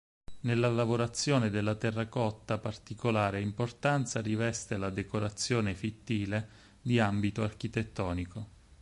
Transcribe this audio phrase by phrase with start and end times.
[0.39, 6.49] Nella lavorazione della terracotta particolare importanza riveste la decorazione fittile
[6.81, 8.47] di ambito architettonico.